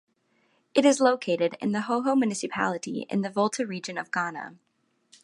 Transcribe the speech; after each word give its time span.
It 0.73 0.83
is 0.83 0.99
located 0.99 1.55
in 1.61 1.73
the 1.73 1.81
Hohoe 1.81 2.17
Municipality 2.17 3.05
in 3.07 3.21
the 3.21 3.29
Volta 3.29 3.67
Region 3.67 3.99
of 3.99 4.09
Ghana. 4.11 4.55